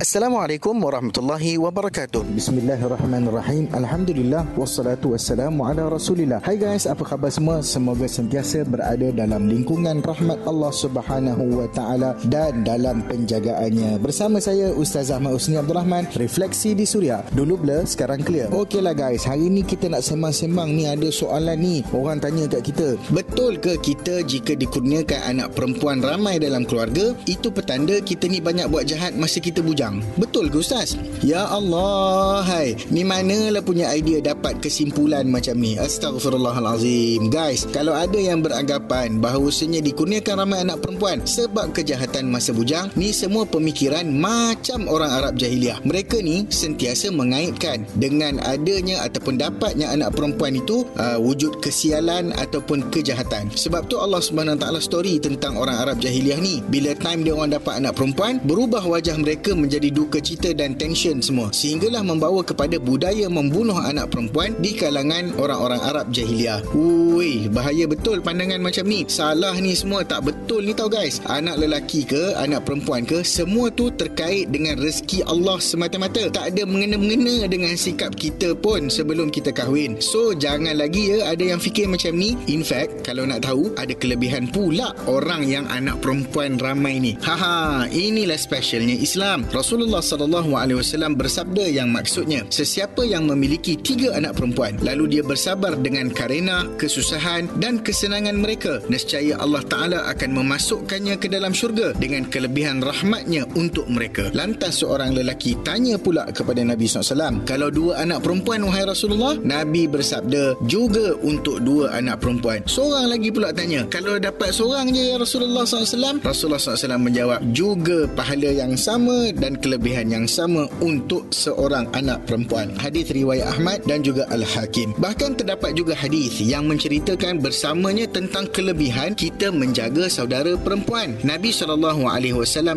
[0.00, 2.24] Assalamualaikum warahmatullahi wabarakatuh.
[2.32, 3.68] Bismillahirrahmanirrahim.
[3.68, 6.40] Alhamdulillah wassalatu wassalamu ala Rasulillah.
[6.40, 7.60] Hai guys, apa khabar semua?
[7.60, 14.00] Semoga sentiasa berada dalam lingkungan rahmat Allah Subhanahu wa taala dan dalam penjagaannya.
[14.00, 17.20] Bersama saya Ustaz Ahmad Usni Abdul Rahman, Refleksi di Suria.
[17.36, 18.48] Dulu blur, sekarang clear.
[18.48, 21.84] Okeylah guys, hari ni kita nak sembang-sembang ni ada soalan ni.
[21.92, 27.52] Orang tanya kat kita, betul ke kita jika dikurniakan anak perempuan ramai dalam keluarga, itu
[27.52, 29.89] petanda kita ni banyak buat jahat masa kita bujang?
[29.90, 30.18] Bujang.
[30.18, 30.94] Betul ke Ustaz?
[31.20, 32.78] Ya Allah, hai.
[32.94, 35.76] Ni manalah punya idea dapat kesimpulan macam ni?
[35.76, 37.28] Astagfirullahalazim.
[37.28, 43.10] Guys, kalau ada yang beranggapan bahawasanya dikurniakan ramai anak perempuan sebab kejahatan masa bujang, ni
[43.10, 45.82] semua pemikiran macam orang Arab jahiliah.
[45.82, 52.88] Mereka ni sentiasa mengaitkan dengan adanya ataupun dapatnya anak perempuan itu uh, wujud kesialan ataupun
[52.92, 53.50] kejahatan.
[53.52, 54.22] Sebab tu Allah
[54.60, 56.60] Taala story tentang orang Arab jahiliah ni.
[56.68, 60.76] Bila time dia orang dapat anak perempuan, berubah wajah mereka menjadi menjadi duka cita dan
[60.76, 66.60] tension semua sehinggalah membawa kepada budaya membunuh anak perempuan di kalangan orang-orang Arab jahiliah.
[66.76, 69.08] Ui, bahaya betul pandangan macam ni.
[69.08, 71.24] Salah ni semua tak betul ni tau guys.
[71.32, 76.28] Anak lelaki ke, anak perempuan ke, semua tu terkait dengan rezeki Allah semata-mata.
[76.28, 79.96] Tak ada mengena-mengena dengan sikap kita pun sebelum kita kahwin.
[80.04, 82.36] So, jangan lagi ya ada yang fikir macam ni.
[82.52, 87.16] In fact, kalau nak tahu, ada kelebihan pula orang yang anak perempuan ramai ni.
[87.24, 89.48] Haha, inilah specialnya Islam.
[89.60, 95.16] Rasul Rasulullah sallallahu alaihi wasallam bersabda yang maksudnya sesiapa yang memiliki tiga anak perempuan lalu
[95.16, 101.56] dia bersabar dengan karena kesusahan dan kesenangan mereka nescaya Allah taala akan memasukkannya ke dalam
[101.56, 104.28] syurga dengan kelebihan rahmatnya untuk mereka.
[104.36, 109.40] Lantas seorang lelaki tanya pula kepada Nabi SAW kalau dua anak perempuan wahai Rasulullah?
[109.40, 112.68] Nabi bersabda juga untuk dua anak perempuan.
[112.68, 118.04] Seorang lagi pula tanya kalau dapat seorang je ya Rasulullah SAW Rasulullah SAW menjawab juga
[118.12, 122.70] pahala yang sama dan kelebihan yang sama untuk seorang anak perempuan.
[122.76, 124.92] Hadis riwayat Ahmad dan juga Al-Hakim.
[125.00, 131.16] Bahkan terdapat juga hadis yang menceritakan bersamanya tentang kelebihan kita menjaga saudara perempuan.
[131.24, 131.96] Nabi SAW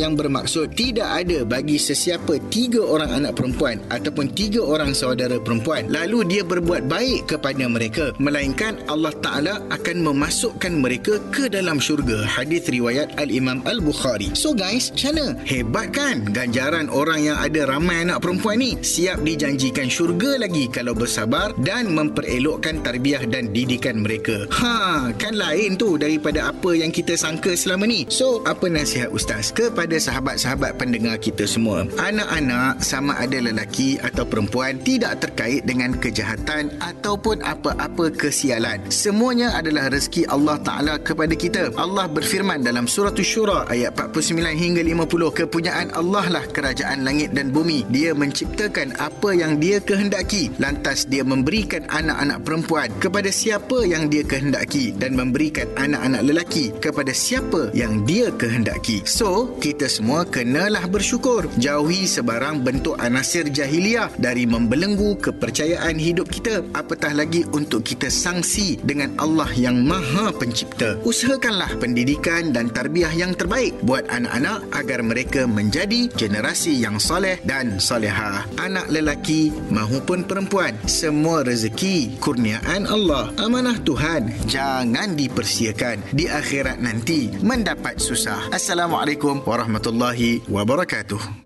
[0.00, 5.86] yang bermaksud tidak ada bagi sesiapa tiga orang anak perempuan ataupun tiga orang saudara perempuan
[5.92, 12.24] lalu dia berbuat baik kepada mereka melainkan Allah Ta'ala akan memasukkan mereka ke dalam syurga.
[12.24, 14.32] Hadis riwayat Al-Imam Al-Bukhari.
[14.32, 19.20] So guys, macam Hebat kan ganjar ganjaran orang yang ada ramai anak perempuan ni siap
[19.20, 24.48] dijanjikan syurga lagi kalau bersabar dan memperelokkan tarbiyah dan didikan mereka.
[24.56, 28.08] Ha, kan lain tu daripada apa yang kita sangka selama ni.
[28.08, 31.84] So, apa nasihat ustaz kepada sahabat-sahabat pendengar kita semua?
[32.00, 38.80] Anak-anak sama ada lelaki atau perempuan tidak terkait dengan kejahatan ataupun apa-apa kesialan.
[38.88, 41.76] Semuanya adalah rezeki Allah Taala kepada kita.
[41.76, 47.50] Allah berfirman dalam surah Syura ayat 49 hingga 50 kepunyaan Allah lah kerajaan langit dan
[47.50, 47.86] bumi.
[47.90, 50.50] Dia menciptakan apa yang dia kehendaki.
[50.60, 57.10] Lantas dia memberikan anak-anak perempuan kepada siapa yang dia kehendaki dan memberikan anak-anak lelaki kepada
[57.16, 59.02] siapa yang dia kehendaki.
[59.06, 61.46] So, kita semua kenalah bersyukur.
[61.56, 66.62] Jauhi sebarang bentuk anasir jahiliah dari membelenggu kepercayaan hidup kita.
[66.76, 70.98] Apatah lagi untuk kita sangsi dengan Allah yang Maha Pencipta.
[71.06, 77.40] Usahakanlah pendidikan dan tarbiyah yang terbaik buat anak-anak agar mereka menjadi generasi generasi yang soleh
[77.48, 78.44] dan soleha.
[78.60, 83.32] Anak lelaki maupun perempuan, semua rezeki kurniaan Allah.
[83.40, 88.52] Amanah Tuhan jangan dipersiakan di akhirat nanti mendapat susah.
[88.52, 91.45] Assalamualaikum warahmatullahi wabarakatuh.